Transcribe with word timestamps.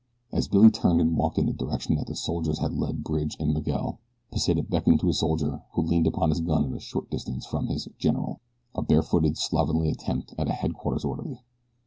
As 0.31 0.47
Billy 0.47 0.71
turned 0.71 0.99
and 0.99 1.15
walked 1.15 1.37
in 1.37 1.45
the 1.45 1.53
direction 1.53 1.93
that 1.93 2.07
the 2.07 2.15
soldiers 2.15 2.57
had 2.57 2.73
led 2.73 3.03
Bridge 3.03 3.37
and 3.39 3.53
Miguel, 3.53 3.99
Pesita 4.31 4.63
beckoned 4.63 4.99
to 5.01 5.09
a 5.09 5.13
soldier 5.13 5.61
who 5.73 5.83
leaned 5.83 6.07
upon 6.07 6.29
his 6.31 6.41
gun 6.41 6.65
at 6.65 6.75
a 6.75 6.79
short 6.79 7.11
distance 7.11 7.45
from 7.45 7.67
his 7.67 7.87
"general" 7.99 8.41
a 8.73 8.81
barefooted, 8.81 9.37
slovenly 9.37 9.91
attempt 9.91 10.33
at 10.39 10.49
a 10.49 10.53
headquarters 10.53 11.05
orderly. 11.05 11.43